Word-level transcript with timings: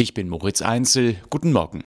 Ich 0.00 0.14
bin 0.14 0.30
Moritz 0.30 0.62
Einzel. 0.62 1.16
Guten 1.28 1.52
Morgen. 1.52 1.84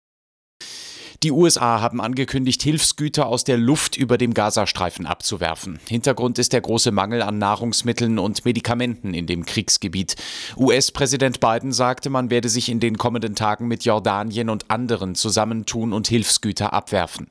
Die 1.23 1.33
USA 1.33 1.81
haben 1.81 2.01
angekündigt, 2.01 2.63
Hilfsgüter 2.63 3.27
aus 3.27 3.45
der 3.45 3.57
Luft 3.57 3.97
über 3.97 4.19
dem 4.19 4.35
Gazastreifen 4.35 5.07
abzuwerfen. 5.07 5.79
Hintergrund 5.89 6.39
ist 6.39 6.53
der 6.53 6.61
große 6.61 6.91
Mangel 6.91 7.23
an 7.23 7.39
Nahrungsmitteln 7.39 8.19
und 8.19 8.45
Medikamenten 8.45 9.15
in 9.15 9.27
dem 9.27 9.47
Kriegsgebiet. 9.47 10.17
US-Präsident 10.59 11.41
Biden 11.41 11.73
sagte, 11.73 12.11
man 12.11 12.29
werde 12.29 12.51
sich 12.51 12.69
in 12.69 12.81
den 12.81 12.99
kommenden 12.99 13.35
Tagen 13.35 13.67
mit 13.67 13.85
Jordanien 13.85 14.51
und 14.51 14.71
anderen 14.71 15.15
zusammentun 15.15 15.95
und 15.95 16.07
Hilfsgüter 16.07 16.75
abwerfen. 16.75 17.29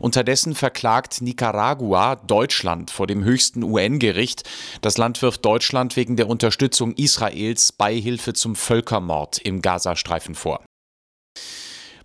Unterdessen 0.00 0.56
verklagt 0.56 1.20
Nicaragua 1.20 2.16
Deutschland 2.16 2.90
vor 2.90 3.06
dem 3.06 3.22
höchsten 3.22 3.62
UN-Gericht. 3.62 4.42
Das 4.80 4.98
Land 4.98 5.22
wirft 5.22 5.44
Deutschland 5.44 5.94
wegen 5.96 6.16
der 6.16 6.28
Unterstützung 6.28 6.92
Israels 6.94 7.70
Beihilfe 7.70 8.32
zum 8.32 8.56
Völkermord 8.56 9.38
im 9.38 9.62
Gazastreifen 9.62 10.34
vor. 10.34 10.60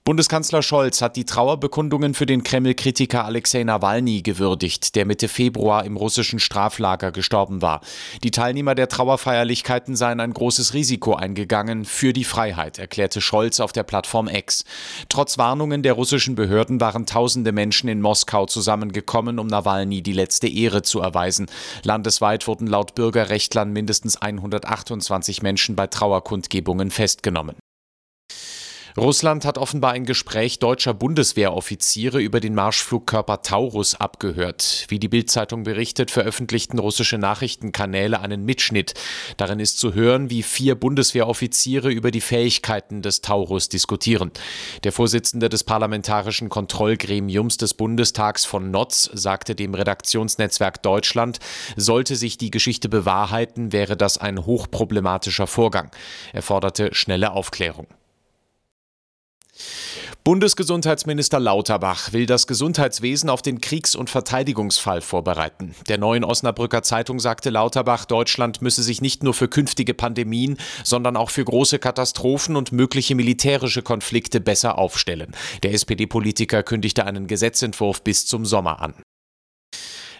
Bundeskanzler 0.05 0.61
Scholz 0.61 1.01
hat 1.01 1.15
die 1.15 1.23
Trauerbekundungen 1.23 2.13
für 2.13 2.25
den 2.25 2.43
Kreml-Kritiker 2.43 3.23
Alexei 3.23 3.63
Nawalny 3.63 4.21
gewürdigt, 4.21 4.95
der 4.95 5.05
Mitte 5.05 5.29
Februar 5.29 5.85
im 5.85 5.95
russischen 5.95 6.39
Straflager 6.39 7.13
gestorben 7.13 7.61
war. 7.61 7.79
Die 8.21 8.31
Teilnehmer 8.31 8.75
der 8.75 8.89
Trauerfeierlichkeiten 8.89 9.95
seien 9.95 10.19
ein 10.19 10.33
großes 10.33 10.73
Risiko 10.73 11.13
eingegangen 11.15 11.85
für 11.85 12.11
die 12.11 12.25
Freiheit, 12.25 12.79
erklärte 12.79 13.21
Scholz 13.21 13.61
auf 13.61 13.71
der 13.71 13.83
Plattform 13.83 14.27
X. 14.27 14.65
Trotz 15.07 15.37
Warnungen 15.37 15.83
der 15.83 15.93
russischen 15.93 16.35
Behörden 16.35 16.81
waren 16.81 17.05
tausende 17.05 17.53
Menschen 17.53 17.87
in 17.87 18.01
Moskau 18.01 18.45
zusammengekommen, 18.45 19.39
um 19.39 19.47
Nawalny 19.47 20.01
die 20.01 20.11
letzte 20.11 20.49
Ehre 20.49 20.81
zu 20.81 20.99
erweisen. 20.99 21.45
Landesweit 21.83 22.45
wurden 22.45 22.67
laut 22.67 22.93
Bürgerrechtlern 22.95 23.71
mindestens 23.71 24.17
128 24.17 25.41
Menschen 25.41 25.77
bei 25.77 25.87
Trauerkundgebungen 25.87 26.91
festgenommen. 26.91 27.55
Russland 28.95 29.43
hat 29.43 29.57
offenbar 29.57 29.93
ein 29.93 30.05
Gespräch 30.05 30.59
deutscher 30.59 30.93
Bundeswehroffiziere 30.93 32.21
über 32.21 32.39
den 32.39 32.53
Marschflugkörper 32.53 33.41
Taurus 33.41 33.95
abgehört. 33.95 34.85
Wie 34.87 34.99
die 34.99 35.07
Bildzeitung 35.07 35.63
berichtet, 35.63 36.11
veröffentlichten 36.11 36.77
russische 36.77 37.17
Nachrichtenkanäle 37.17 38.19
einen 38.19 38.45
Mitschnitt. 38.45 38.93
Darin 39.37 39.59
ist 39.59 39.79
zu 39.79 39.95
hören, 39.95 40.29
wie 40.29 40.43
vier 40.43 40.75
Bundeswehroffiziere 40.75 41.89
über 41.89 42.11
die 42.11 42.21
Fähigkeiten 42.21 43.01
des 43.01 43.21
Taurus 43.21 43.67
diskutieren. 43.67 44.31
Der 44.83 44.91
Vorsitzende 44.91 45.49
des 45.49 45.63
parlamentarischen 45.63 46.49
Kontrollgremiums 46.49 47.57
des 47.57 47.73
Bundestags 47.73 48.45
von 48.45 48.69
Notz 48.69 49.09
sagte 49.11 49.55
dem 49.55 49.73
Redaktionsnetzwerk 49.73 50.83
Deutschland, 50.83 51.39
sollte 51.75 52.15
sich 52.15 52.37
die 52.37 52.51
Geschichte 52.51 52.89
bewahrheiten, 52.89 53.71
wäre 53.71 53.97
das 53.97 54.19
ein 54.19 54.45
hochproblematischer 54.45 55.47
Vorgang. 55.47 55.89
Er 56.31 56.43
forderte 56.43 56.93
schnelle 56.93 57.31
Aufklärung. 57.31 57.87
Bundesgesundheitsminister 60.23 61.39
Lauterbach 61.39 62.13
will 62.13 62.25
das 62.25 62.47
Gesundheitswesen 62.47 63.29
auf 63.29 63.41
den 63.41 63.59
Kriegs- 63.59 63.95
und 63.95 64.09
Verteidigungsfall 64.09 65.01
vorbereiten. 65.01 65.75
Der 65.89 65.97
neuen 65.97 66.23
Osnabrücker 66.23 66.81
Zeitung 66.81 67.19
sagte 67.19 67.49
Lauterbach, 67.49 68.05
Deutschland 68.05 68.61
müsse 68.61 68.83
sich 68.83 69.01
nicht 69.01 69.21
nur 69.21 69.33
für 69.33 69.49
künftige 69.49 69.93
Pandemien, 69.93 70.57
sondern 70.83 71.17
auch 71.17 71.29
für 71.29 71.43
große 71.43 71.79
Katastrophen 71.79 72.55
und 72.55 72.71
mögliche 72.71 73.15
militärische 73.15 73.81
Konflikte 73.81 74.39
besser 74.39 74.77
aufstellen. 74.77 75.35
Der 75.61 75.73
SPD-Politiker 75.73 76.63
kündigte 76.63 77.05
einen 77.05 77.27
Gesetzentwurf 77.27 78.01
bis 78.01 78.25
zum 78.25 78.45
Sommer 78.45 78.81
an. 78.81 78.93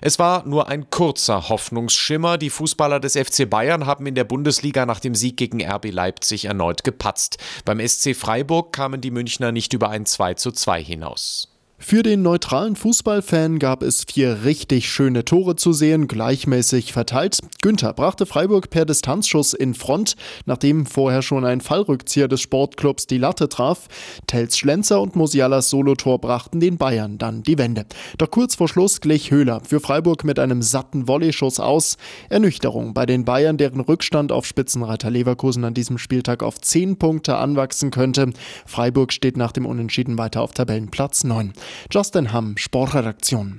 Es 0.05 0.19
war 0.19 0.45
nur 0.45 0.67
ein 0.67 0.89
kurzer 0.89 1.47
Hoffnungsschimmer. 1.47 2.37
Die 2.37 2.49
Fußballer 2.49 2.99
des 2.99 3.15
FC 3.15 3.49
Bayern 3.49 3.85
haben 3.85 4.05
in 4.05 4.15
der 4.15 4.25
Bundesliga 4.25 4.85
nach 4.85 4.99
dem 4.99 5.15
Sieg 5.15 5.37
gegen 5.37 5.63
RB 5.63 5.91
Leipzig 5.91 6.43
erneut 6.43 6.83
gepatzt. 6.83 7.37
Beim 7.63 7.79
SC 7.79 8.13
Freiburg 8.13 8.73
kamen 8.73 8.99
die 8.99 9.11
Münchner 9.11 9.53
nicht 9.53 9.71
über 9.71 9.89
ein 9.91 10.05
2 10.05 10.33
zu 10.33 10.51
2 10.51 10.83
hinaus. 10.83 11.52
Für 11.85 12.01
den 12.01 12.21
neutralen 12.21 12.75
Fußballfan 12.75 13.59
gab 13.59 13.83
es 13.83 14.05
vier 14.11 14.45
richtig 14.45 14.89
schöne 14.89 15.25
Tore 15.25 15.57
zu 15.57 15.73
sehen, 15.73 16.07
gleichmäßig 16.07 16.93
verteilt. 16.93 17.39
Günther 17.61 17.93
brachte 17.93 18.25
Freiburg 18.25 18.69
per 18.69 18.85
Distanzschuss 18.85 19.53
in 19.53 19.73
Front, 19.75 20.15
nachdem 20.45 20.85
vorher 20.85 21.21
schon 21.21 21.45
ein 21.45 21.61
Fallrückzieher 21.61 22.29
des 22.29 22.41
Sportclubs 22.41 23.05
die 23.05 23.17
Latte 23.17 23.49
traf. 23.49 23.89
Tels 24.25 24.57
Schlenzer 24.57 25.01
und 25.01 25.15
Musialas 25.15 25.69
Solotor 25.69 26.19
brachten 26.19 26.61
den 26.61 26.77
Bayern 26.77 27.17
dann 27.17 27.43
die 27.43 27.57
Wende. 27.57 27.85
Doch 28.17 28.31
kurz 28.31 28.55
vor 28.55 28.69
Schluss 28.69 29.01
glich 29.01 29.29
Höhler 29.29 29.61
für 29.63 29.81
Freiburg 29.81 30.23
mit 30.23 30.39
einem 30.39 30.61
satten 30.61 31.07
Volleyschuss 31.07 31.59
aus. 31.59 31.97
Ernüchterung 32.29 32.93
bei 32.95 33.05
den 33.05 33.25
Bayern, 33.25 33.57
deren 33.57 33.81
Rückstand 33.81 34.31
auf 34.31 34.45
Spitzenreiter 34.47 35.11
Leverkusen 35.11 35.65
an 35.65 35.73
diesem 35.73 35.97
Spieltag 35.97 36.43
auf 36.43 36.59
zehn 36.59 36.97
Punkte 36.97 37.35
anwachsen 37.35 37.91
könnte. 37.91 38.31
Freiburg 38.65 39.13
steht 39.13 39.37
nach 39.37 39.51
dem 39.51 39.65
Unentschieden 39.65 40.17
weiter 40.17 40.41
auf 40.41 40.53
Tabellenplatz 40.53 41.23
9. 41.25 41.53
Justin 41.91 42.31
Hamm, 42.33 42.55
Sportredaktion. 42.57 43.51